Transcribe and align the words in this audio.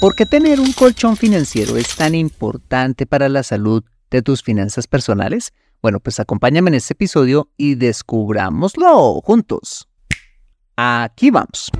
¿Por 0.00 0.14
qué 0.14 0.26
tener 0.26 0.60
un 0.60 0.72
colchón 0.72 1.16
financiero 1.16 1.76
es 1.76 1.96
tan 1.96 2.14
importante 2.14 3.04
para 3.04 3.28
la 3.28 3.42
salud 3.42 3.82
de 4.12 4.22
tus 4.22 4.44
finanzas 4.44 4.86
personales? 4.86 5.52
Bueno, 5.82 5.98
pues 5.98 6.20
acompáñame 6.20 6.68
en 6.70 6.74
este 6.74 6.92
episodio 6.92 7.50
y 7.56 7.74
descubrámoslo 7.74 9.20
juntos. 9.22 9.88
Aquí 10.76 11.32
vamos. 11.32 11.72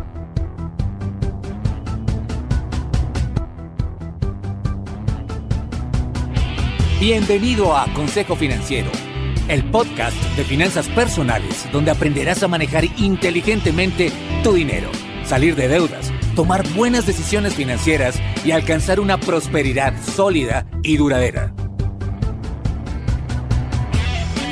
Bienvenido 6.99 7.77
a 7.77 7.87
Consejo 7.95 8.35
Financiero, 8.35 8.91
el 9.47 9.63
podcast 9.71 10.17
de 10.37 10.43
finanzas 10.43 10.89
personales 10.89 11.69
donde 11.71 11.93
aprenderás 11.93 12.43
a 12.43 12.49
manejar 12.49 12.85
inteligentemente 12.99 14.11
tu 14.43 14.55
dinero, 14.55 14.91
salir 15.25 15.55
de 15.55 15.69
deudas 15.69 16.11
tomar 16.39 16.65
buenas 16.75 17.05
decisiones 17.05 17.57
financieras 17.57 18.23
y 18.45 18.53
alcanzar 18.53 19.01
una 19.01 19.19
prosperidad 19.19 19.93
sólida 20.01 20.67
y 20.85 20.97
duradera. 20.97 21.53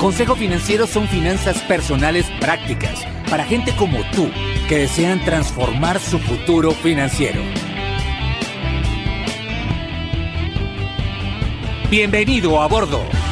Consejo 0.01 0.35
Financiero 0.35 0.89
son 0.89 1.07
finanzas 1.07 1.63
personales 1.63 2.27
prácticas 2.41 3.07
para 3.31 3.45
gente 3.45 3.73
como 3.77 3.99
tú 4.17 4.29
que 4.69 4.79
desean 4.79 5.25
transformar 5.25 6.01
su 6.01 6.19
futuro 6.19 6.73
financiero. 6.73 7.41
Bienvenido 11.89 12.61
a 12.61 12.67
bordo. 12.67 13.26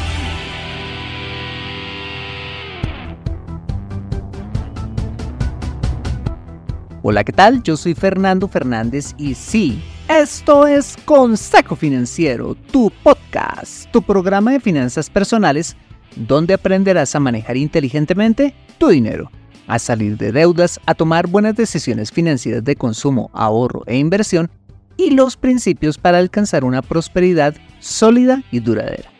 Hola, 7.07 7.23
¿qué 7.23 7.33
tal? 7.33 7.61
Yo 7.61 7.77
soy 7.77 7.93
Fernando 7.93 8.47
Fernández 8.47 9.13
y 9.19 9.35
sí, 9.35 9.79
esto 10.09 10.65
es 10.65 10.97
Consejo 11.05 11.75
Financiero, 11.75 12.55
tu 12.55 12.91
podcast, 13.03 13.91
tu 13.91 14.01
programa 14.01 14.53
de 14.53 14.59
finanzas 14.59 15.07
personales, 15.11 15.77
donde 16.15 16.55
aprenderás 16.55 17.13
a 17.13 17.19
manejar 17.19 17.57
inteligentemente 17.57 18.55
tu 18.79 18.87
dinero, 18.87 19.29
a 19.67 19.77
salir 19.77 20.17
de 20.17 20.31
deudas, 20.31 20.79
a 20.87 20.95
tomar 20.95 21.27
buenas 21.27 21.55
decisiones 21.55 22.11
financieras 22.11 22.63
de 22.63 22.75
consumo, 22.75 23.29
ahorro 23.33 23.83
e 23.85 23.99
inversión 23.99 24.49
y 24.97 25.11
los 25.11 25.37
principios 25.37 25.99
para 25.99 26.17
alcanzar 26.17 26.63
una 26.63 26.81
prosperidad 26.81 27.53
sólida 27.79 28.41
y 28.49 28.61
duradera. 28.61 29.11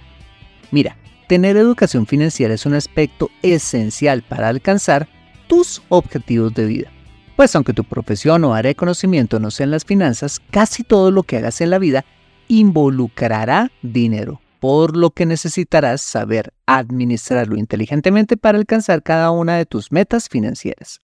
Mira, 0.72 0.97
tener 1.28 1.56
educación 1.56 2.08
financiera 2.08 2.56
es 2.56 2.66
un 2.66 2.73
aspecto 2.73 3.30
esencial 3.44 4.23
para 4.23 4.47
alcanzar 4.47 5.08
tus 5.45 5.83
objetivos 5.89 6.52
de 6.56 6.66
vida. 6.66 6.94
Pues 7.36 7.53
aunque 7.53 7.73
tu 7.73 7.83
profesión 7.83 8.45
o 8.45 8.53
área 8.53 8.69
de 8.69 8.75
conocimiento 8.75 9.39
no 9.39 9.52
sean 9.52 9.72
las 9.72 9.83
finanzas, 9.83 10.39
casi 10.52 10.83
todo 10.83 11.11
lo 11.11 11.23
que 11.23 11.38
hagas 11.38 11.59
en 11.59 11.69
la 11.69 11.80
vida 11.80 12.05
involucrará 12.47 13.72
dinero, 13.81 14.39
por 14.61 14.95
lo 14.95 15.11
que 15.11 15.25
necesitarás 15.25 16.02
saber 16.02 16.53
administrarlo 16.66 17.58
inteligentemente 17.58 18.38
para 18.38 18.58
alcanzar 18.58 19.03
cada 19.03 19.31
una 19.31 19.58
de 19.58 19.66
tus 19.66 19.91
metas 19.91 20.30
financieras. 20.30 21.02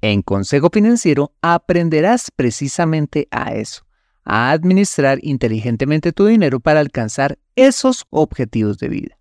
En 0.00 0.22
Consejo 0.22 0.70
Financiero 0.72 1.32
aprenderás 1.42 2.30
precisamente 2.34 3.28
a 3.30 3.52
eso, 3.52 3.84
a 4.24 4.50
administrar 4.52 5.18
inteligentemente 5.22 6.12
tu 6.12 6.26
dinero 6.26 6.60
para 6.60 6.80
alcanzar 6.80 7.38
esos 7.56 8.06
objetivos 8.08 8.78
de 8.78 8.88
vida. 8.88 9.18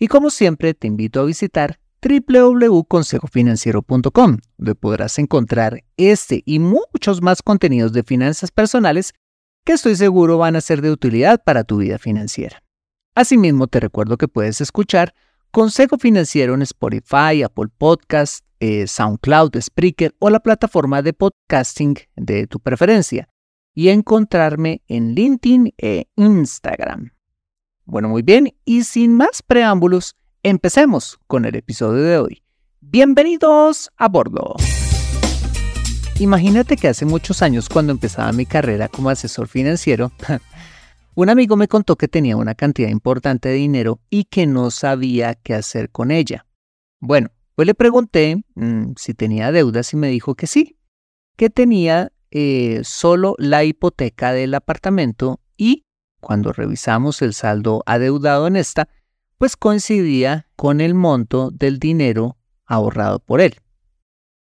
Y 0.00 0.08
como 0.08 0.30
siempre, 0.30 0.74
te 0.74 0.88
invito 0.88 1.20
a 1.20 1.26
visitar 1.26 1.78
www.consejofinanciero.com, 2.06 4.38
donde 4.58 4.74
podrás 4.74 5.18
encontrar 5.18 5.82
este 5.96 6.42
y 6.44 6.58
muchos 6.58 7.22
más 7.22 7.40
contenidos 7.42 7.92
de 7.92 8.02
finanzas 8.02 8.50
personales 8.50 9.14
que 9.64 9.72
estoy 9.72 9.96
seguro 9.96 10.36
van 10.38 10.56
a 10.56 10.60
ser 10.60 10.82
de 10.82 10.90
utilidad 10.90 11.42
para 11.44 11.64
tu 11.64 11.78
vida 11.78 11.98
financiera. 11.98 12.62
Asimismo, 13.14 13.66
te 13.66 13.80
recuerdo 13.80 14.16
que 14.16 14.28
puedes 14.28 14.60
escuchar 14.60 15.12
Consejo 15.50 15.98
Financiero 15.98 16.54
en 16.54 16.62
Spotify, 16.62 17.42
Apple 17.42 17.70
Podcast, 17.76 18.44
eh, 18.60 18.86
SoundCloud, 18.86 19.60
Spreaker 19.60 20.14
o 20.18 20.30
la 20.30 20.40
plataforma 20.40 21.02
de 21.02 21.12
podcasting 21.12 21.96
de 22.14 22.46
tu 22.46 22.60
preferencia 22.60 23.28
y 23.74 23.88
encontrarme 23.88 24.82
en 24.86 25.14
LinkedIn 25.14 25.74
e 25.78 26.06
Instagram. 26.16 27.10
Bueno, 27.84 28.08
muy 28.08 28.22
bien, 28.22 28.54
y 28.64 28.84
sin 28.84 29.14
más 29.14 29.42
preámbulos, 29.42 30.16
Empecemos 30.48 31.18
con 31.26 31.44
el 31.44 31.56
episodio 31.56 32.04
de 32.04 32.18
hoy. 32.18 32.42
Bienvenidos 32.80 33.90
a 33.96 34.08
bordo. 34.08 34.54
Imagínate 36.20 36.76
que 36.76 36.86
hace 36.86 37.04
muchos 37.04 37.42
años 37.42 37.68
cuando 37.68 37.90
empezaba 37.90 38.30
mi 38.30 38.46
carrera 38.46 38.86
como 38.86 39.10
asesor 39.10 39.48
financiero, 39.48 40.12
un 41.16 41.30
amigo 41.30 41.56
me 41.56 41.66
contó 41.66 41.96
que 41.96 42.06
tenía 42.06 42.36
una 42.36 42.54
cantidad 42.54 42.90
importante 42.90 43.48
de 43.48 43.56
dinero 43.56 43.98
y 44.08 44.26
que 44.26 44.46
no 44.46 44.70
sabía 44.70 45.34
qué 45.34 45.54
hacer 45.54 45.90
con 45.90 46.12
ella. 46.12 46.46
Bueno, 47.00 47.30
pues 47.56 47.66
le 47.66 47.74
pregunté 47.74 48.44
mm, 48.54 48.92
si 48.96 49.14
tenía 49.14 49.50
deudas 49.50 49.92
y 49.94 49.96
me 49.96 50.06
dijo 50.06 50.36
que 50.36 50.46
sí, 50.46 50.78
que 51.36 51.50
tenía 51.50 52.12
eh, 52.30 52.82
solo 52.84 53.34
la 53.38 53.64
hipoteca 53.64 54.30
del 54.30 54.54
apartamento 54.54 55.40
y 55.56 55.86
cuando 56.20 56.52
revisamos 56.52 57.20
el 57.20 57.34
saldo 57.34 57.82
adeudado 57.84 58.46
en 58.46 58.54
esta, 58.54 58.88
pues 59.38 59.56
coincidía 59.56 60.48
con 60.56 60.80
el 60.80 60.94
monto 60.94 61.50
del 61.50 61.78
dinero 61.78 62.38
ahorrado 62.64 63.18
por 63.18 63.40
él. 63.40 63.56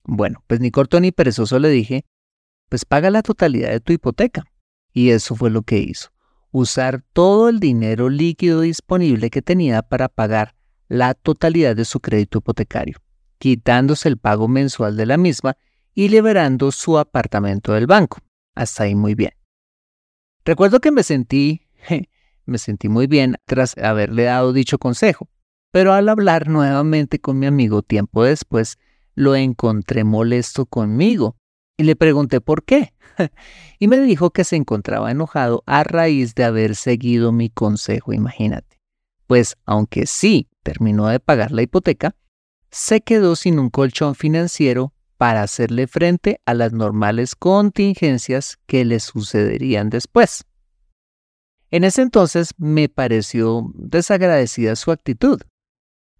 Bueno, 0.03 0.43
pues 0.47 0.59
ni 0.59 0.71
corto 0.71 0.99
ni 0.99 1.11
perezoso 1.11 1.59
le 1.59 1.69
dije, 1.69 2.05
pues 2.69 2.85
paga 2.85 3.09
la 3.09 3.21
totalidad 3.21 3.69
de 3.69 3.79
tu 3.79 3.93
hipoteca. 3.93 4.45
Y 4.93 5.09
eso 5.09 5.35
fue 5.35 5.49
lo 5.49 5.63
que 5.63 5.79
hizo, 5.79 6.09
usar 6.51 7.03
todo 7.13 7.49
el 7.49 7.59
dinero 7.59 8.09
líquido 8.09 8.61
disponible 8.61 9.29
que 9.29 9.41
tenía 9.41 9.81
para 9.81 10.07
pagar 10.07 10.55
la 10.87 11.13
totalidad 11.13 11.75
de 11.75 11.85
su 11.85 11.99
crédito 11.99 12.37
hipotecario, 12.37 12.99
quitándose 13.37 14.07
el 14.07 14.17
pago 14.17 14.47
mensual 14.47 14.95
de 14.95 15.05
la 15.05 15.17
misma 15.17 15.57
y 15.93 16.07
liberando 16.09 16.71
su 16.71 16.97
apartamento 16.97 17.73
del 17.73 17.87
banco. 17.87 18.19
Hasta 18.53 18.83
ahí 18.83 18.95
muy 18.95 19.15
bien. 19.15 19.33
Recuerdo 20.45 20.79
que 20.79 20.91
me 20.91 21.03
sentí 21.03 21.67
me 22.45 22.57
sentí 22.57 22.89
muy 22.89 23.07
bien 23.07 23.35
tras 23.45 23.77
haberle 23.77 24.23
dado 24.23 24.53
dicho 24.53 24.77
consejo, 24.77 25.29
pero 25.71 25.93
al 25.93 26.09
hablar 26.09 26.47
nuevamente 26.47 27.19
con 27.19 27.39
mi 27.39 27.45
amigo 27.45 27.81
tiempo 27.81 28.23
después, 28.23 28.77
lo 29.15 29.35
encontré 29.35 30.03
molesto 30.03 30.65
conmigo 30.65 31.37
y 31.77 31.83
le 31.83 31.95
pregunté 31.95 32.41
por 32.41 32.63
qué. 32.63 32.93
y 33.79 33.87
me 33.87 33.99
dijo 33.99 34.31
que 34.31 34.43
se 34.43 34.55
encontraba 34.55 35.11
enojado 35.11 35.63
a 35.65 35.83
raíz 35.83 36.35
de 36.35 36.43
haber 36.43 36.75
seguido 36.75 37.31
mi 37.31 37.49
consejo, 37.49 38.13
imagínate. 38.13 38.79
Pues 39.27 39.55
aunque 39.65 40.05
sí 40.05 40.49
terminó 40.63 41.07
de 41.07 41.19
pagar 41.19 41.51
la 41.51 41.61
hipoteca, 41.61 42.15
se 42.69 43.01
quedó 43.01 43.35
sin 43.35 43.59
un 43.59 43.69
colchón 43.69 44.15
financiero 44.15 44.93
para 45.17 45.43
hacerle 45.43 45.87
frente 45.87 46.41
a 46.45 46.53
las 46.53 46.73
normales 46.73 47.35
contingencias 47.35 48.57
que 48.65 48.83
le 48.83 48.99
sucederían 48.99 49.89
después. 49.89 50.45
En 51.75 51.83
ese 51.83 52.03
entonces 52.03 52.51
me 52.57 52.87
pareció 52.87 53.69
desagradecida 53.75 54.77
su 54.77 54.91
actitud, 54.91 55.41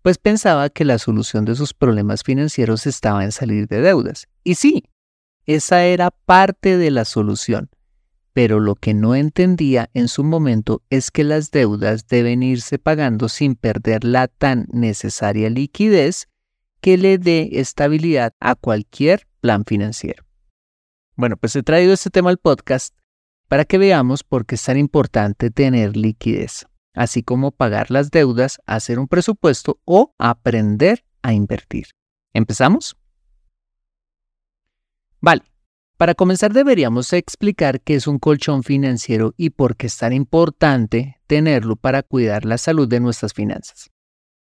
pues 0.01 0.17
pensaba 0.17 0.69
que 0.69 0.83
la 0.83 0.99
solución 0.99 1.45
de 1.45 1.55
sus 1.55 1.73
problemas 1.73 2.23
financieros 2.23 2.85
estaba 2.85 3.23
en 3.23 3.31
salir 3.31 3.65
de 3.69 3.79
deudas. 3.79 4.27
Y 4.43 4.55
sí, 4.55 4.83
esa 5.45 5.85
era 5.85 6.11
parte 6.11 6.77
de 6.77 6.91
la 6.91 7.05
solución, 7.05 7.69
pero 8.33 8.59
lo 8.59 8.75
que 8.75 8.93
no 8.93 9.15
entendía 9.15 9.89
en 9.93 10.09
su 10.09 10.25
momento 10.25 10.81
es 10.89 11.09
que 11.09 11.23
las 11.23 11.51
deudas 11.51 12.05
deben 12.09 12.43
irse 12.43 12.77
pagando 12.77 13.29
sin 13.29 13.55
perder 13.55 14.03
la 14.03 14.27
tan 14.27 14.67
necesaria 14.73 15.49
liquidez 15.49 16.27
que 16.81 16.97
le 16.97 17.17
dé 17.17 17.47
estabilidad 17.53 18.33
a 18.41 18.55
cualquier 18.55 19.25
plan 19.39 19.63
financiero. 19.63 20.25
Bueno, 21.15 21.37
pues 21.37 21.55
he 21.55 21.63
traído 21.63 21.93
este 21.93 22.09
tema 22.09 22.29
al 22.29 22.39
podcast 22.39 22.93
para 23.47 23.65
que 23.65 23.77
veamos 23.77 24.23
por 24.23 24.45
qué 24.45 24.55
es 24.55 24.63
tan 24.63 24.77
importante 24.77 25.51
tener 25.51 25.95
liquidez, 25.95 26.65
así 26.93 27.23
como 27.23 27.51
pagar 27.51 27.91
las 27.91 28.11
deudas, 28.11 28.59
hacer 28.65 28.99
un 28.99 29.07
presupuesto 29.07 29.79
o 29.85 30.13
aprender 30.17 31.05
a 31.21 31.33
invertir. 31.33 31.87
¿Empezamos? 32.33 32.95
Vale, 35.21 35.43
para 35.97 36.13
comenzar 36.13 36.51
deberíamos 36.51 37.13
explicar 37.13 37.79
qué 37.79 37.95
es 37.95 38.05
un 38.05 38.19
colchón 38.19 38.63
financiero 38.63 39.33
y 39.37 39.51
por 39.51 39.77
qué 39.77 39.87
es 39.87 39.97
tan 39.97 40.11
importante 40.11 41.21
tenerlo 41.25 41.77
para 41.77 42.03
cuidar 42.03 42.43
la 42.45 42.57
salud 42.57 42.87
de 42.87 42.99
nuestras 42.99 43.33
finanzas. 43.33 43.89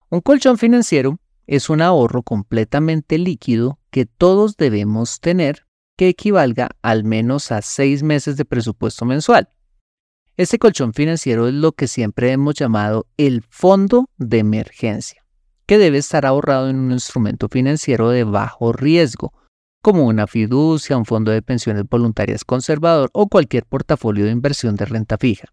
Un 0.10 0.22
colchón 0.22 0.58
financiero 0.58 1.20
es 1.48 1.70
un 1.70 1.82
ahorro 1.82 2.24
completamente 2.24 3.18
líquido 3.18 3.80
que 3.90 4.06
todos 4.06 4.58
debemos 4.58 5.20
tener 5.22 5.66
que 6.00 6.08
equivalga 6.08 6.70
al 6.82 7.04
menos 7.04 7.52
a 7.52 7.62
seis 7.62 8.04
meses 8.04 8.38
de 8.38 8.46
presupuesto 8.46 9.04
mensual. 9.04 9.50
Este 10.38 10.58
colchón 10.58 10.94
financiero 10.94 11.50
es 11.50 11.54
lo 11.54 11.74
que 11.74 11.90
siempre 11.90 12.32
hemos 12.32 12.56
llamado 12.56 13.06
el 13.18 13.44
fondo 13.50 14.06
de 14.16 14.38
emergencia, 14.38 15.26
que 15.66 15.78
debe 15.78 15.98
estar 15.98 16.26
ahorrado 16.26 16.70
en 16.70 16.78
un 16.78 16.94
instrumento 16.94 17.50
financiero 17.50 18.12
de 18.12 18.24
bajo 18.24 18.72
riesgo, 18.72 19.34
como 19.82 20.06
una 20.06 20.26
fiducia, 20.26 20.96
un 20.96 21.04
fondo 21.04 21.34
de 21.34 21.42
pensiones 21.42 21.84
voluntarias 21.90 22.46
conservador 22.46 23.10
o 23.12 23.28
cualquier 23.28 23.66
portafolio 23.66 24.24
de 24.24 24.32
inversión 24.32 24.78
de 24.78 24.86
renta 24.86 25.18
fija, 25.18 25.50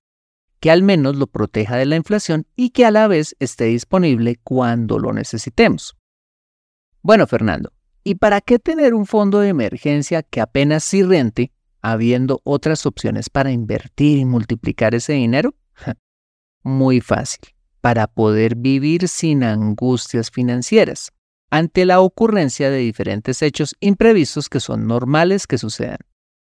que 0.61 0.71
al 0.71 0.85
menos 0.85 1.17
lo 1.17 1.27
proteja 1.27 1.75
de 1.75 1.87
la 1.87 1.97
inflación 1.97 2.47
y 2.55 2.71
que 2.71 2.87
a 2.87 2.93
la 2.93 3.09
vez 3.09 3.35
esté 3.41 3.65
disponible 3.65 4.37
cuando 4.45 5.01
lo 5.01 5.13
necesitemos. 5.13 5.97
Bueno, 7.03 7.27
Fernando, 7.27 7.73
¿y 8.07 8.15
para 8.15 8.41
qué 8.41 8.61
tener 8.61 8.95
un 8.95 9.05
fondo 9.05 9.41
de 9.41 9.49
emergencia 9.49 10.23
que 10.23 10.41
apenas 10.41 10.85
sí 10.85 11.03
rente, 11.03 11.51
habiendo 11.83 12.41
otras 12.45 12.87
opciones 12.87 13.29
para 13.29 13.51
invertir 13.51 14.19
y 14.19 14.25
multiplicar 14.25 14.95
ese 14.95 15.15
dinero? 15.15 15.57
Muy 16.63 17.01
fácil, 17.01 17.41
para 17.81 18.07
poder 18.07 18.55
vivir 18.55 19.09
sin 19.09 19.43
angustias 19.43 20.31
financieras 20.31 21.11
ante 21.51 21.85
la 21.85 21.99
ocurrencia 21.99 22.71
de 22.71 22.79
diferentes 22.79 23.43
hechos 23.43 23.75
imprevistos 23.81 24.49
que 24.49 24.61
son 24.61 24.87
normales 24.87 25.49
que 25.49 25.59
sucedan, 25.59 25.99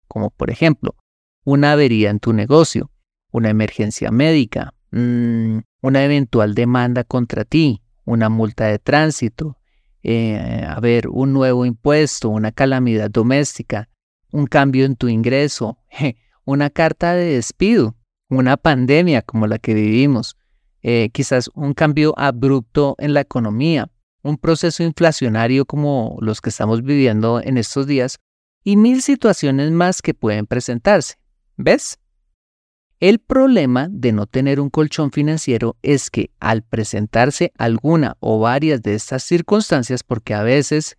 como 0.08 0.30
por 0.30 0.50
ejemplo, 0.50 0.96
una 1.44 1.70
avería 1.70 2.10
en 2.10 2.18
tu 2.18 2.32
negocio, 2.32 2.90
una 3.30 3.50
emergencia 3.50 4.10
médica, 4.10 4.74
mm, 4.90 5.58
una 5.82 6.04
eventual 6.04 6.56
demanda 6.56 7.04
contra 7.04 7.44
ti, 7.44 7.80
una 8.04 8.28
multa 8.28 8.66
de 8.66 8.80
tránsito, 8.80 9.56
eh, 10.04 10.64
a 10.68 10.78
ver, 10.80 11.08
un 11.08 11.32
nuevo 11.32 11.64
impuesto, 11.64 12.28
una 12.28 12.52
calamidad 12.52 13.10
doméstica, 13.10 13.88
un 14.30 14.46
cambio 14.46 14.84
en 14.84 14.96
tu 14.96 15.08
ingreso, 15.08 15.78
una 16.44 16.68
carta 16.68 17.14
de 17.14 17.36
despido, 17.36 17.96
una 18.28 18.58
pandemia 18.58 19.22
como 19.22 19.46
la 19.46 19.58
que 19.58 19.72
vivimos, 19.72 20.36
eh, 20.82 21.08
quizás 21.10 21.50
un 21.54 21.72
cambio 21.72 22.12
abrupto 22.18 22.94
en 22.98 23.14
la 23.14 23.22
economía, 23.22 23.90
un 24.22 24.36
proceso 24.36 24.82
inflacionario 24.82 25.64
como 25.64 26.18
los 26.20 26.42
que 26.42 26.50
estamos 26.50 26.82
viviendo 26.82 27.40
en 27.42 27.56
estos 27.56 27.86
días 27.86 28.18
y 28.62 28.76
mil 28.76 29.00
situaciones 29.00 29.70
más 29.70 30.02
que 30.02 30.12
pueden 30.12 30.46
presentarse. 30.46 31.14
¿Ves? 31.56 31.98
El 33.00 33.19
problema 33.19 33.88
de 33.91 34.12
no 34.12 34.26
tener 34.26 34.61
un 34.61 34.70
colchón 34.70 35.11
financiero 35.11 35.76
es 35.82 36.11
que 36.11 36.31
al 36.41 36.62
presentarse 36.62 37.52
alguna 37.58 38.17
o 38.20 38.38
varias 38.38 38.82
de 38.82 38.94
estas 38.94 39.23
circunstancias, 39.25 40.02
porque 40.02 40.32
a 40.32 40.43
veces 40.43 40.96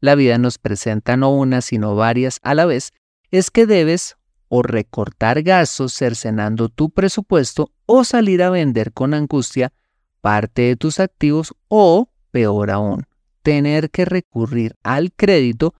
la 0.00 0.14
vida 0.14 0.38
nos 0.38 0.58
presenta 0.58 1.16
no 1.16 1.34
una 1.34 1.60
sino 1.60 1.96
varias 1.96 2.38
a 2.42 2.54
la 2.54 2.66
vez, 2.66 2.92
es 3.30 3.50
que 3.50 3.66
debes 3.66 4.16
o 4.48 4.62
recortar 4.62 5.42
gastos 5.42 5.94
cercenando 5.94 6.68
tu 6.68 6.90
presupuesto 6.90 7.72
o 7.86 8.04
salir 8.04 8.42
a 8.42 8.50
vender 8.50 8.92
con 8.92 9.14
angustia 9.14 9.72
parte 10.20 10.62
de 10.62 10.76
tus 10.76 11.00
activos 11.00 11.54
o 11.68 12.08
Peor 12.30 12.70
aún, 12.70 13.06
tener 13.42 13.90
que 13.90 14.04
recurrir 14.04 14.74
al 14.82 15.12
crédito 15.12 15.74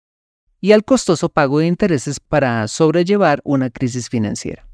y 0.60 0.72
al 0.72 0.84
costoso 0.84 1.28
pago 1.28 1.58
de 1.58 1.66
intereses 1.66 2.20
para 2.20 2.68
sobrellevar 2.68 3.40
una 3.44 3.70
crisis 3.70 4.08
financiera. 4.08 4.71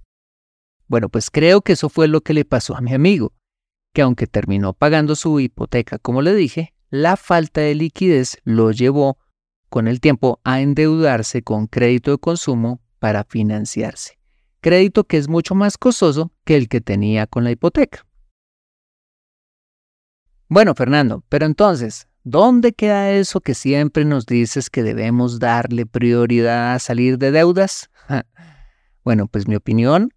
Bueno, 0.88 1.10
pues 1.10 1.30
creo 1.30 1.60
que 1.60 1.74
eso 1.74 1.90
fue 1.90 2.08
lo 2.08 2.22
que 2.22 2.32
le 2.32 2.46
pasó 2.46 2.74
a 2.74 2.80
mi 2.80 2.94
amigo, 2.94 3.34
que 3.92 4.00
aunque 4.00 4.26
terminó 4.26 4.72
pagando 4.72 5.16
su 5.16 5.38
hipoteca, 5.38 5.98
como 5.98 6.22
le 6.22 6.34
dije, 6.34 6.74
la 6.88 7.16
falta 7.16 7.60
de 7.60 7.74
liquidez 7.74 8.38
lo 8.44 8.70
llevó 8.72 9.18
con 9.68 9.86
el 9.86 10.00
tiempo 10.00 10.40
a 10.44 10.62
endeudarse 10.62 11.42
con 11.42 11.66
crédito 11.66 12.12
de 12.12 12.18
consumo 12.18 12.80
para 12.98 13.24
financiarse. 13.24 14.18
Crédito 14.60 15.04
que 15.04 15.18
es 15.18 15.28
mucho 15.28 15.54
más 15.54 15.76
costoso 15.76 16.32
que 16.44 16.56
el 16.56 16.68
que 16.68 16.80
tenía 16.80 17.26
con 17.26 17.44
la 17.44 17.50
hipoteca. 17.50 18.06
Bueno, 20.48 20.74
Fernando, 20.74 21.22
pero 21.28 21.44
entonces, 21.44 22.08
¿dónde 22.24 22.72
queda 22.72 23.12
eso 23.12 23.42
que 23.42 23.54
siempre 23.54 24.06
nos 24.06 24.24
dices 24.24 24.70
que 24.70 24.82
debemos 24.82 25.38
darle 25.38 25.84
prioridad 25.84 26.74
a 26.74 26.78
salir 26.78 27.18
de 27.18 27.30
deudas? 27.30 27.90
bueno, 29.04 29.28
pues 29.28 29.46
mi 29.46 29.54
opinión 29.54 30.14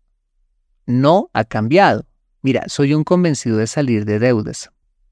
no 0.86 1.30
ha 1.34 1.44
cambiado. 1.44 2.06
Mira, 2.42 2.66
soy 2.68 2.94
un 2.94 3.04
convencido 3.04 3.58
de 3.58 3.68
salir 3.68 4.06
de 4.06 4.20
deudas. 4.20 4.72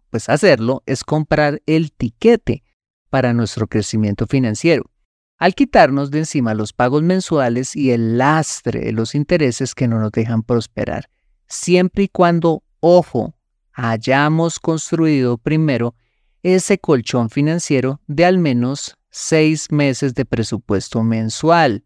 Pues 0.10 0.30
hacerlo 0.30 0.82
es 0.86 1.04
comprar 1.04 1.62
el 1.66 1.92
tiquete 1.92 2.64
para 3.10 3.34
nuestro 3.34 3.68
crecimiento 3.68 4.28
financiero, 4.28 4.90
al 5.38 5.56
quitarnos 5.56 6.12
de 6.12 6.20
encima 6.20 6.54
los 6.54 6.74
pagos 6.74 7.04
mensuales 7.04 7.76
y 7.76 7.92
el 7.92 8.18
lastre 8.18 8.82
de 8.82 8.92
los 8.92 9.16
intereses 9.16 9.76
que 9.76 9.88
no 9.88 10.00
nos 10.00 10.12
dejan 10.12 10.44
prosperar, 10.44 11.10
siempre 11.48 12.04
y 12.04 12.08
cuando, 12.08 12.64
ojo, 12.80 13.36
hayamos 13.74 14.60
construido 14.60 15.38
primero 15.38 15.96
ese 16.44 16.78
colchón 16.80 17.30
financiero 17.30 18.02
de 18.08 18.26
al 18.26 18.38
menos 18.38 18.96
seis 19.10 19.72
meses 19.72 20.14
de 20.14 20.26
presupuesto 20.26 21.04
mensual, 21.04 21.84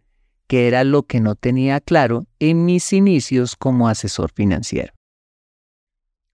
que 0.53 0.67
era 0.67 0.83
lo 0.83 1.07
que 1.07 1.19
no 1.19 1.33
tenía 1.33 1.81
claro 1.81 2.27
en 2.37 2.63
mis 2.63 2.93
inicios 2.93 3.55
como 3.55 3.87
asesor 3.87 4.31
financiero. 4.31 4.93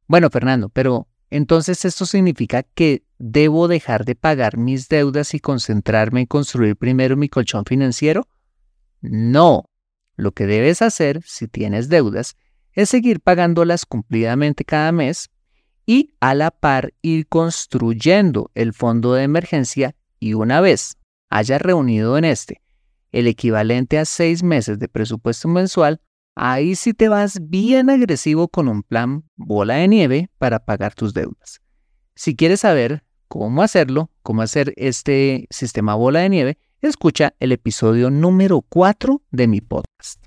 Bueno, 0.07 0.29
Fernando, 0.29 0.67
pero 0.67 1.07
entonces 1.29 1.85
esto 1.85 2.05
significa 2.05 2.63
que 2.63 3.05
debo 3.17 3.69
dejar 3.69 4.03
de 4.03 4.15
pagar 4.15 4.57
mis 4.57 4.89
deudas 4.89 5.33
y 5.35 5.39
concentrarme 5.39 6.19
en 6.19 6.25
construir 6.25 6.75
primero 6.75 7.15
mi 7.15 7.29
colchón 7.29 7.63
financiero? 7.63 8.27
No, 8.99 9.69
lo 10.17 10.33
que 10.33 10.47
debes 10.47 10.81
hacer 10.81 11.21
si 11.23 11.47
tienes 11.47 11.87
deudas 11.87 12.35
es 12.73 12.89
seguir 12.89 13.21
pagándolas 13.21 13.85
cumplidamente 13.85 14.65
cada 14.65 14.91
mes 14.91 15.29
y 15.85 16.13
a 16.19 16.35
la 16.35 16.51
par 16.51 16.93
ir 17.01 17.25
construyendo 17.29 18.51
el 18.53 18.73
fondo 18.73 19.13
de 19.13 19.23
emergencia 19.23 19.95
y 20.19 20.33
una 20.33 20.59
vez 20.59 20.97
hayas 21.29 21.61
reunido 21.61 22.17
en 22.17 22.25
este 22.25 22.61
el 23.11 23.27
equivalente 23.27 23.97
a 23.97 24.05
seis 24.05 24.43
meses 24.43 24.79
de 24.79 24.87
presupuesto 24.87 25.47
mensual, 25.47 26.01
ahí 26.35 26.75
sí 26.75 26.93
te 26.93 27.09
vas 27.09 27.39
bien 27.49 27.89
agresivo 27.89 28.47
con 28.47 28.67
un 28.67 28.83
plan 28.83 29.23
bola 29.35 29.75
de 29.75 29.87
nieve 29.87 30.29
para 30.37 30.59
pagar 30.59 30.93
tus 30.93 31.13
deudas. 31.13 31.61
Si 32.15 32.35
quieres 32.35 32.61
saber 32.61 33.03
cómo 33.27 33.63
hacerlo, 33.63 34.11
cómo 34.21 34.41
hacer 34.41 34.73
este 34.77 35.47
sistema 35.49 35.95
bola 35.95 36.19
de 36.19 36.29
nieve, 36.29 36.57
escucha 36.81 37.33
el 37.39 37.51
episodio 37.51 38.09
número 38.09 38.61
4 38.61 39.21
de 39.31 39.47
mi 39.47 39.61
podcast. 39.61 40.23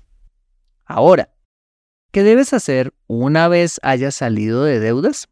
Ahora, 0.85 1.33
¿qué 2.11 2.23
debes 2.23 2.53
hacer 2.53 2.93
una 3.07 3.47
vez 3.47 3.79
hayas 3.83 4.15
salido 4.15 4.63
de 4.63 4.79
deudas? 4.79 5.29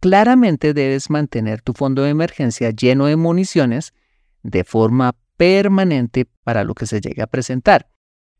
claramente 0.00 0.72
debes 0.72 1.10
mantener 1.10 1.60
tu 1.60 1.74
fondo 1.74 2.02
de 2.02 2.10
emergencia 2.10 2.70
lleno 2.70 3.06
de 3.06 3.16
municiones 3.16 3.92
de 4.42 4.64
forma 4.64 5.14
permanente 5.40 6.26
para 6.44 6.64
lo 6.64 6.74
que 6.74 6.84
se 6.84 7.00
llegue 7.00 7.22
a 7.22 7.26
presentar. 7.26 7.88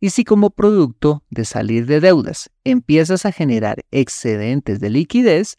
Y 0.00 0.10
si 0.10 0.22
como 0.22 0.50
producto 0.50 1.24
de 1.30 1.46
salir 1.46 1.86
de 1.86 1.98
deudas 1.98 2.50
empiezas 2.62 3.24
a 3.24 3.32
generar 3.32 3.86
excedentes 3.90 4.80
de 4.80 4.90
liquidez, 4.90 5.56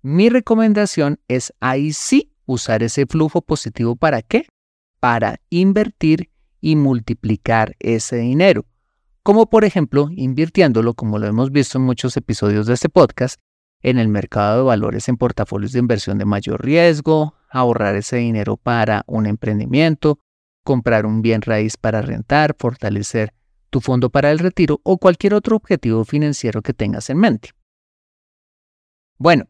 mi 0.00 0.30
recomendación 0.30 1.20
es 1.28 1.52
ahí 1.60 1.92
sí 1.92 2.32
usar 2.46 2.82
ese 2.82 3.04
flujo 3.04 3.42
positivo 3.42 3.96
para 3.96 4.22
qué? 4.22 4.46
Para 4.98 5.42
invertir 5.50 6.30
y 6.62 6.74
multiplicar 6.76 7.76
ese 7.80 8.16
dinero. 8.16 8.64
Como 9.22 9.50
por 9.50 9.66
ejemplo 9.66 10.08
invirtiéndolo, 10.10 10.94
como 10.94 11.18
lo 11.18 11.26
hemos 11.26 11.52
visto 11.52 11.76
en 11.76 11.84
muchos 11.84 12.16
episodios 12.16 12.66
de 12.66 12.72
este 12.72 12.88
podcast, 12.88 13.38
en 13.82 13.98
el 13.98 14.08
mercado 14.08 14.56
de 14.56 14.64
valores 14.64 15.06
en 15.10 15.18
portafolios 15.18 15.72
de 15.72 15.80
inversión 15.80 16.16
de 16.16 16.24
mayor 16.24 16.64
riesgo, 16.64 17.34
ahorrar 17.50 17.94
ese 17.94 18.16
dinero 18.16 18.56
para 18.56 19.04
un 19.06 19.26
emprendimiento, 19.26 20.18
comprar 20.68 21.06
un 21.06 21.22
bien 21.22 21.40
raíz 21.40 21.78
para 21.78 22.02
rentar, 22.02 22.54
fortalecer 22.58 23.32
tu 23.70 23.80
fondo 23.80 24.10
para 24.10 24.30
el 24.30 24.38
retiro 24.38 24.82
o 24.84 24.98
cualquier 24.98 25.32
otro 25.32 25.56
objetivo 25.56 26.04
financiero 26.04 26.60
que 26.60 26.74
tengas 26.74 27.08
en 27.08 27.16
mente. 27.16 27.52
Bueno, 29.16 29.46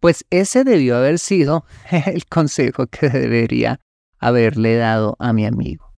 pues 0.00 0.24
ese 0.30 0.64
debió 0.64 0.96
haber 0.96 1.18
sido 1.18 1.66
el 2.06 2.24
consejo 2.24 2.86
que 2.86 3.10
debería 3.10 3.78
haberle 4.18 4.76
dado 4.76 5.16
a 5.18 5.34
mi 5.34 5.44
amigo, 5.44 5.92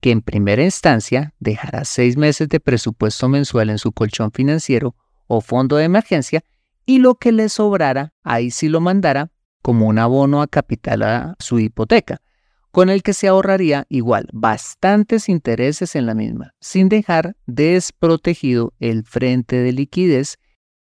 que 0.00 0.12
en 0.12 0.22
primera 0.22 0.62
instancia 0.62 1.34
dejará 1.40 1.84
seis 1.84 2.16
meses 2.16 2.48
de 2.48 2.60
presupuesto 2.60 3.28
mensual 3.28 3.68
en 3.68 3.78
su 3.78 3.90
colchón 3.90 4.30
financiero 4.30 4.94
o 5.26 5.40
fondo 5.40 5.74
de 5.74 5.86
emergencia 5.86 6.44
y 6.86 7.00
lo 7.00 7.16
que 7.16 7.32
le 7.32 7.48
sobrara, 7.48 8.12
ahí 8.22 8.52
sí 8.52 8.68
lo 8.68 8.80
mandara 8.80 9.32
como 9.60 9.88
un 9.88 9.98
abono 9.98 10.40
a 10.40 10.46
capital 10.46 11.02
a 11.02 11.34
su 11.40 11.58
hipoteca, 11.58 12.22
con 12.70 12.90
el 12.90 13.02
que 13.02 13.12
se 13.12 13.28
ahorraría 13.28 13.86
igual 13.88 14.28
bastantes 14.32 15.28
intereses 15.28 15.96
en 15.96 16.06
la 16.06 16.14
misma, 16.14 16.54
sin 16.60 16.88
dejar 16.88 17.36
desprotegido 17.46 18.74
el 18.78 19.04
frente 19.04 19.56
de 19.56 19.72
liquidez 19.72 20.38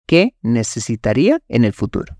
que 0.06 0.36
necesitaría 0.42 1.42
en 1.48 1.64
el 1.64 1.74
futuro. 1.74 2.18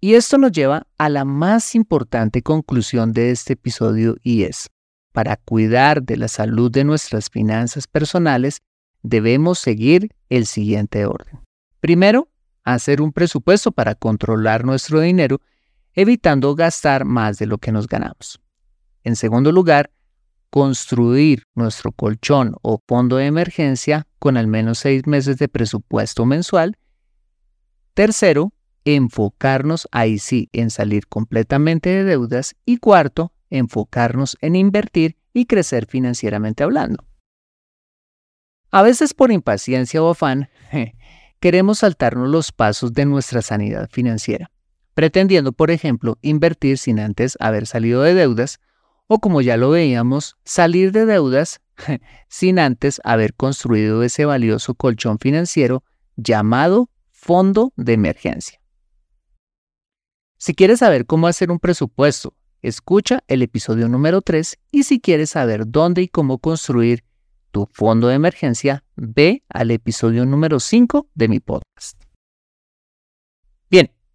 Y 0.00 0.14
esto 0.14 0.36
nos 0.36 0.50
lleva 0.50 0.86
a 0.98 1.08
la 1.08 1.24
más 1.24 1.74
importante 1.76 2.42
conclusión 2.42 3.12
de 3.12 3.30
este 3.30 3.52
episodio 3.52 4.16
y 4.22 4.42
es, 4.42 4.68
para 5.12 5.36
cuidar 5.36 6.02
de 6.02 6.16
la 6.16 6.26
salud 6.26 6.72
de 6.72 6.82
nuestras 6.82 7.28
finanzas 7.30 7.86
personales, 7.86 8.62
debemos 9.02 9.58
seguir 9.58 10.10
el 10.28 10.46
siguiente 10.46 11.06
orden. 11.06 11.40
Primero, 11.80 12.28
hacer 12.64 13.00
un 13.00 13.12
presupuesto 13.12 13.72
para 13.72 13.94
controlar 13.94 14.64
nuestro 14.64 15.00
dinero, 15.00 15.40
evitando 15.94 16.54
gastar 16.54 17.04
más 17.04 17.38
de 17.38 17.46
lo 17.46 17.58
que 17.58 17.72
nos 17.72 17.86
ganamos. 17.86 18.40
En 19.04 19.16
segundo 19.16 19.52
lugar, 19.52 19.90
construir 20.50 21.44
nuestro 21.54 21.92
colchón 21.92 22.56
o 22.62 22.82
fondo 22.86 23.16
de 23.16 23.26
emergencia 23.26 24.06
con 24.18 24.36
al 24.36 24.46
menos 24.46 24.78
seis 24.78 25.06
meses 25.06 25.38
de 25.38 25.48
presupuesto 25.48 26.26
mensual. 26.26 26.76
Tercero, 27.94 28.52
enfocarnos 28.84 29.88
ahí 29.92 30.18
sí 30.18 30.48
en 30.52 30.70
salir 30.70 31.06
completamente 31.08 31.90
de 31.90 32.04
deudas. 32.04 32.54
Y 32.64 32.78
cuarto, 32.78 33.32
enfocarnos 33.50 34.36
en 34.40 34.56
invertir 34.56 35.16
y 35.32 35.46
crecer 35.46 35.86
financieramente 35.86 36.62
hablando. 36.62 37.04
A 38.70 38.82
veces 38.82 39.14
por 39.14 39.30
impaciencia 39.32 40.02
o 40.02 40.10
afán, 40.10 40.48
queremos 41.40 41.80
saltarnos 41.80 42.28
los 42.28 42.52
pasos 42.52 42.92
de 42.92 43.04
nuestra 43.04 43.42
sanidad 43.42 43.88
financiera, 43.90 44.50
pretendiendo, 44.94 45.52
por 45.52 45.70
ejemplo, 45.70 46.18
invertir 46.22 46.78
sin 46.78 47.00
antes 47.00 47.36
haber 47.40 47.66
salido 47.66 48.02
de 48.02 48.14
deudas 48.14 48.60
o 49.06 49.20
como 49.20 49.40
ya 49.40 49.56
lo 49.56 49.70
veíamos, 49.70 50.36
salir 50.44 50.92
de 50.92 51.06
deudas 51.06 51.60
sin 52.28 52.58
antes 52.58 53.00
haber 53.04 53.34
construido 53.34 54.02
ese 54.02 54.24
valioso 54.24 54.74
colchón 54.74 55.18
financiero 55.18 55.84
llamado 56.16 56.88
fondo 57.10 57.72
de 57.76 57.92
emergencia. 57.92 58.60
Si 60.38 60.54
quieres 60.54 60.80
saber 60.80 61.06
cómo 61.06 61.26
hacer 61.28 61.50
un 61.50 61.58
presupuesto, 61.58 62.34
escucha 62.62 63.22
el 63.28 63.42
episodio 63.42 63.88
número 63.88 64.22
3 64.22 64.58
y 64.70 64.84
si 64.84 65.00
quieres 65.00 65.30
saber 65.30 65.64
dónde 65.66 66.02
y 66.02 66.08
cómo 66.08 66.38
construir 66.38 67.04
tu 67.50 67.68
fondo 67.70 68.08
de 68.08 68.14
emergencia, 68.14 68.82
ve 68.96 69.44
al 69.48 69.70
episodio 69.70 70.24
número 70.26 70.58
5 70.58 71.06
de 71.14 71.28
mi 71.28 71.38
podcast. 71.38 72.11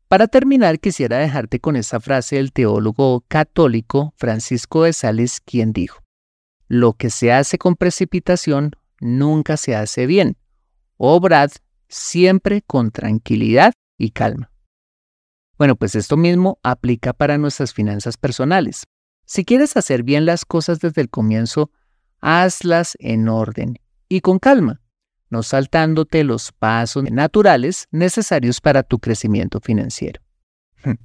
Para 0.08 0.28
terminar, 0.28 0.80
quisiera 0.80 1.18
dejarte 1.18 1.60
con 1.60 1.76
esta 1.76 2.00
frase 2.00 2.38
del 2.38 2.54
teólogo 2.54 3.26
católico 3.28 4.14
Francisco 4.16 4.84
de 4.84 4.94
Sales, 4.94 5.42
quien 5.42 5.74
dijo, 5.74 6.02
Lo 6.70 6.94
que 6.94 7.10
se 7.10 7.34
hace 7.34 7.58
con 7.58 7.76
precipitación 7.76 8.72
nunca 9.02 9.58
se 9.58 9.76
hace 9.76 10.06
bien. 10.06 10.38
Obrad 10.96 11.52
siempre 11.90 12.62
con 12.62 12.92
tranquilidad 12.92 13.74
y 13.98 14.12
calma. 14.12 14.50
Bueno, 15.58 15.76
pues 15.76 15.94
esto 15.96 16.16
mismo 16.16 16.58
aplica 16.64 17.12
para 17.12 17.38
nuestras 17.38 17.74
finanzas 17.74 18.16
personales. 18.16 18.84
Si 19.26 19.44
quieres 19.44 19.76
hacer 19.76 20.04
bien 20.04 20.26
las 20.26 20.46
cosas 20.46 20.80
desde 20.80 21.02
el 21.02 21.10
comienzo, 21.10 21.70
hazlas 22.22 22.96
en 23.00 23.28
orden 23.28 23.78
y 24.08 24.22
con 24.22 24.40
calma 24.40 24.80
no 25.30 25.44
saltándote 25.44 26.24
los 26.24 26.52
pasos 26.52 27.04
naturales 27.12 27.88
necesarios 27.92 28.62
para 28.62 28.84
tu 28.84 29.00
crecimiento 29.00 29.60
financiero. 29.60 30.22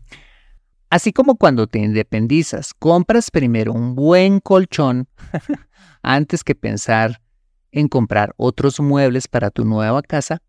Así 0.90 1.12
como 1.12 1.36
cuando 1.36 1.66
te 1.66 1.78
independizas, 1.78 2.74
compras 2.74 3.30
primero 3.30 3.72
un 3.72 3.94
buen 3.94 4.40
colchón 4.40 5.08
antes 6.02 6.44
que 6.44 6.54
pensar 6.54 7.22
en 7.70 7.88
comprar 7.88 8.34
otros 8.36 8.78
muebles 8.78 9.26
para 9.26 9.50
tu 9.50 9.64
nueva 9.64 10.02
casa, 10.02 10.42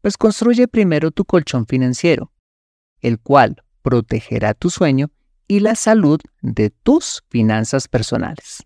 pues 0.00 0.16
construye 0.16 0.68
primero 0.68 1.10
tu 1.10 1.24
colchón 1.24 1.66
financiero, 1.66 2.32
el 3.00 3.18
cual 3.18 3.64
protegerá 3.82 4.54
tu 4.54 4.70
sueño 4.70 5.10
y 5.48 5.60
la 5.60 5.74
salud 5.74 6.20
de 6.40 6.70
tus 6.70 7.24
finanzas 7.28 7.88
personales. 7.88 8.64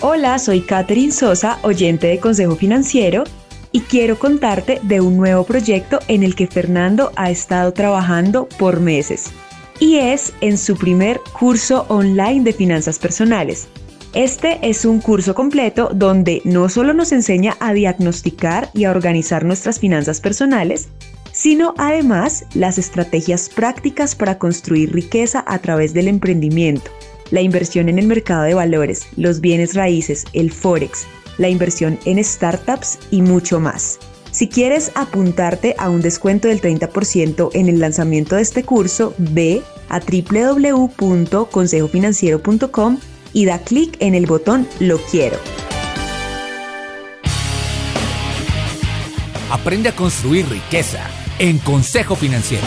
Hola, 0.00 0.38
soy 0.38 0.60
Catherine 0.60 1.10
Sosa, 1.10 1.58
oyente 1.62 2.06
de 2.06 2.20
Consejo 2.20 2.54
Financiero, 2.54 3.24
y 3.72 3.80
quiero 3.80 4.16
contarte 4.16 4.78
de 4.84 5.00
un 5.00 5.16
nuevo 5.16 5.42
proyecto 5.42 5.98
en 6.06 6.22
el 6.22 6.36
que 6.36 6.46
Fernando 6.46 7.10
ha 7.16 7.32
estado 7.32 7.72
trabajando 7.72 8.48
por 8.60 8.78
meses. 8.78 9.32
Y 9.80 9.96
es 9.96 10.34
en 10.40 10.56
su 10.56 10.76
primer 10.76 11.18
curso 11.36 11.84
online 11.88 12.44
de 12.44 12.52
finanzas 12.52 13.00
personales. 13.00 13.66
Este 14.14 14.60
es 14.62 14.84
un 14.84 15.00
curso 15.00 15.34
completo 15.34 15.90
donde 15.92 16.42
no 16.44 16.68
solo 16.68 16.94
nos 16.94 17.10
enseña 17.10 17.56
a 17.58 17.72
diagnosticar 17.72 18.70
y 18.74 18.84
a 18.84 18.92
organizar 18.92 19.44
nuestras 19.44 19.80
finanzas 19.80 20.20
personales, 20.20 20.90
sino 21.32 21.74
además 21.76 22.44
las 22.54 22.78
estrategias 22.78 23.48
prácticas 23.48 24.14
para 24.14 24.38
construir 24.38 24.92
riqueza 24.92 25.42
a 25.44 25.58
través 25.58 25.92
del 25.92 26.06
emprendimiento 26.06 26.88
la 27.30 27.40
inversión 27.40 27.88
en 27.88 27.98
el 27.98 28.06
mercado 28.06 28.44
de 28.44 28.54
valores, 28.54 29.08
los 29.16 29.40
bienes 29.40 29.74
raíces, 29.74 30.24
el 30.32 30.52
forex, 30.52 31.06
la 31.38 31.48
inversión 31.48 31.98
en 32.04 32.22
startups 32.22 32.98
y 33.10 33.22
mucho 33.22 33.58
más. 33.60 33.98
Si 34.30 34.48
quieres 34.48 34.92
apuntarte 34.94 35.74
a 35.78 35.88
un 35.88 36.00
descuento 36.00 36.46
del 36.48 36.60
30% 36.60 37.50
en 37.54 37.68
el 37.68 37.80
lanzamiento 37.80 38.36
de 38.36 38.42
este 38.42 38.62
curso, 38.62 39.14
ve 39.18 39.62
a 39.88 40.00
www.consejofinanciero.com 40.00 42.98
y 43.32 43.46
da 43.46 43.58
clic 43.58 43.96
en 44.00 44.14
el 44.14 44.26
botón 44.26 44.68
Lo 44.80 44.98
quiero. 44.98 45.38
Aprende 49.50 49.88
a 49.88 49.96
construir 49.96 50.46
riqueza 50.48 51.00
en 51.38 51.58
Consejo 51.58 52.16
Financiero. 52.16 52.66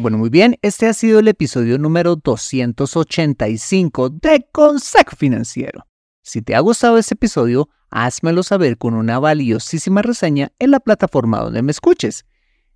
Bueno, 0.00 0.16
muy 0.16 0.30
bien, 0.30 0.56
este 0.62 0.86
ha 0.86 0.94
sido 0.94 1.18
el 1.18 1.28
episodio 1.28 1.76
número 1.76 2.16
285 2.16 4.08
de 4.08 4.46
Consejo 4.50 5.14
Financiero. 5.14 5.86
Si 6.22 6.40
te 6.40 6.54
ha 6.54 6.60
gustado 6.60 6.96
este 6.96 7.12
episodio, 7.12 7.68
házmelo 7.90 8.42
saber 8.42 8.78
con 8.78 8.94
una 8.94 9.18
valiosísima 9.18 10.00
reseña 10.00 10.52
en 10.58 10.70
la 10.70 10.80
plataforma 10.80 11.40
donde 11.40 11.60
me 11.60 11.70
escuches. 11.70 12.24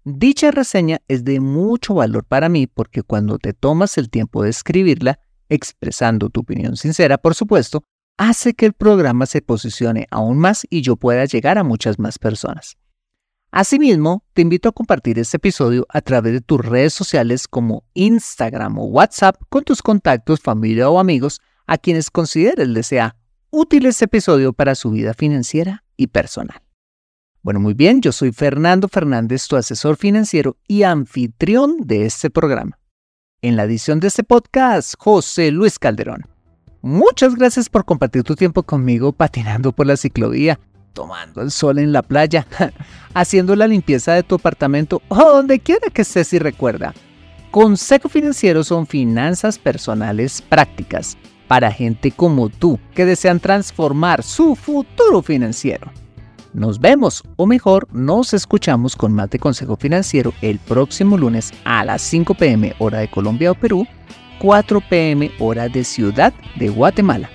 Dicha 0.05 0.51
reseña 0.51 1.01
es 1.09 1.25
de 1.25 1.41
mucho 1.41 1.95
valor 1.95 2.27
para 2.27 2.51
mí 2.51 2.67
porque 2.67 3.03
cuando 3.03 3.39
te 3.39 3.55
tomas 3.55 3.97
el 3.97 4.11
tiempo 4.11 4.43
de 4.43 4.51
escribirla, 4.51 5.19
expresando 5.49 6.29
tu 6.29 6.41
opinión 6.41 6.77
sincera, 6.77 7.17
por 7.17 7.35
supuesto, 7.35 7.85
hace 8.19 8.53
que 8.53 8.67
el 8.67 8.75
programa 8.75 9.25
se 9.25 9.41
posicione 9.41 10.07
aún 10.11 10.37
más 10.37 10.67
y 10.69 10.83
yo 10.83 10.97
pueda 10.97 11.25
llegar 11.25 11.57
a 11.57 11.65
muchas 11.65 11.99
más 11.99 12.19
personas. 12.19 12.77
Asimismo, 13.57 14.25
te 14.33 14.43
invito 14.43 14.69
a 14.69 14.73
compartir 14.73 15.17
este 15.21 15.37
episodio 15.37 15.87
a 15.89 16.01
través 16.01 16.33
de 16.33 16.41
tus 16.41 16.61
redes 16.61 16.93
sociales 16.93 17.47
como 17.47 17.85
Instagram 17.95 18.81
o 18.81 18.87
WhatsApp 18.87 19.37
con 19.49 19.63
tus 19.63 19.81
contactos, 19.81 20.41
familia 20.41 20.91
o 20.91 20.99
amigos 20.99 21.41
a 21.69 21.79
quienes 21.79 22.11
consideres 22.11 22.67
les 22.67 22.89
sea 22.89 23.15
útil 23.51 23.87
este 23.87 24.07
episodio 24.07 24.53
para 24.55 24.75
su 24.75 24.91
vida 24.91 25.15
financiera 25.15 25.85
y 25.97 26.09
personal. 26.09 26.63
Bueno, 27.43 27.61
muy 27.61 27.75
bien, 27.75 28.01
yo 28.01 28.11
soy 28.11 28.33
Fernando 28.33 28.89
Fernández, 28.89 29.47
tu 29.47 29.55
asesor 29.55 29.97
financiero 29.97 30.57
y 30.67 30.83
anfitrión 30.83 31.77
de 31.85 32.07
este 32.07 32.31
programa. 32.31 32.81
En 33.41 33.55
la 33.55 33.63
edición 33.63 34.01
de 34.01 34.09
este 34.09 34.25
podcast, 34.25 34.95
José 34.99 35.53
Luis 35.53 35.79
Calderón. 35.79 36.25
Muchas 36.83 37.37
gracias 37.37 37.69
por 37.69 37.85
compartir 37.85 38.25
tu 38.25 38.35
tiempo 38.35 38.65
conmigo 38.65 39.13
patinando 39.13 39.71
por 39.71 39.87
la 39.87 39.97
ciclovía 39.97 40.59
tomando 40.95 41.43
el 41.43 41.51
sol 41.51 41.79
en 41.79 41.93
la 41.93 42.01
playa, 42.01 42.47
haciendo 43.15 43.55
la 43.57 43.67
limpieza 43.67 44.15
de 44.15 44.23
tu 44.23 44.37
apartamento 44.37 45.03
o 45.09 45.17
donde 45.17 45.61
quiera 45.61 45.91
que 45.91 46.03
estés 46.03 46.33
y 46.33 46.39
recuerda. 46.39 46.95
Consejo 47.51 48.09
Financiero 48.09 48.65
son 48.65 48.87
finanzas 48.87 49.59
personales 49.59 50.41
prácticas 50.41 51.19
para 51.47 51.71
gente 51.71 52.11
como 52.11 52.49
tú 52.49 52.79
que 52.95 53.05
desean 53.05 53.39
transformar 53.39 54.23
su 54.23 54.57
futuro 54.57 55.23
financiero. 55.23 55.93
Nos 56.53 56.79
vemos, 56.79 57.23
o 57.37 57.47
mejor, 57.47 57.89
nos 57.93 58.33
escuchamos 58.33 58.95
con 58.95 59.13
más 59.13 59.29
de 59.31 59.41
Consejo 59.41 59.77
Financiero 59.77 60.33
el 60.41 60.61
próximo 60.61 61.19
lunes 61.19 61.53
a 61.65 61.85
las 61.85 62.01
5 62.03 62.35
pm 62.35 62.75
hora 62.79 62.99
de 63.01 63.11
Colombia 63.11 63.51
o 63.51 63.55
Perú, 63.55 63.87
4 64.39 64.81
pm 64.89 65.33
hora 65.41 65.69
de 65.69 65.83
Ciudad 65.83 66.33
de 66.57 66.69
Guatemala. 66.69 67.29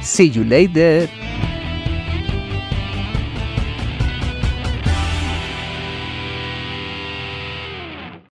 See 0.00 0.30
you 0.30 0.44
later. 0.44 1.23